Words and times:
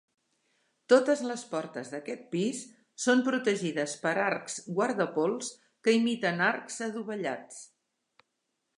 Totes 0.93 1.19
les 1.31 1.43
portes 1.51 1.91
d'aquest 1.95 2.23
pis 2.31 2.63
són 3.05 3.23
protegides 3.29 3.95
per 4.07 4.15
arcs 4.31 4.59
guardapols 4.81 5.55
que 5.89 5.97
imiten 6.01 6.45
arcs 6.51 6.83
adovellats. 6.91 7.65